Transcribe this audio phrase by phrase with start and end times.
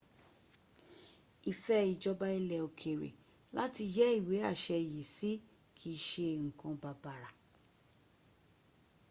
[1.51, 3.09] ìfẹ́ ìjọba ilẹ̀ òkèrè
[3.57, 5.31] láti yẹ́ ìwé àṣẹ yìí sí
[5.77, 7.23] kìí ṣe nǹkan bàbàr